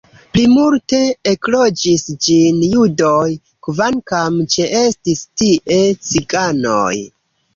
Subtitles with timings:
[0.35, 0.99] Plimulte
[1.31, 3.27] ekloĝis ĝin judoj,
[3.67, 6.97] kvankam ĉeestis tie ciganoj.